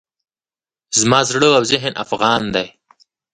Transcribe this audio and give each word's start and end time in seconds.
زما 0.99 1.19
زړه 1.29 1.49
او 1.57 1.63
ذهن 1.71 1.93
افغان 2.03 2.43
دی. 2.55 2.67